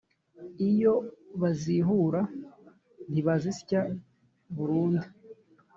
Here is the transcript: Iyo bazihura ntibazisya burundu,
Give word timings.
Iyo 0.69 0.93
bazihura 1.41 2.21
ntibazisya 3.11 3.81
burundu, 4.55 5.05